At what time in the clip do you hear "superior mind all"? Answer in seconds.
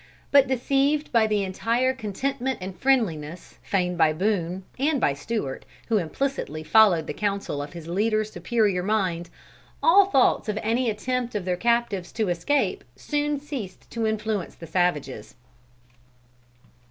8.31-10.05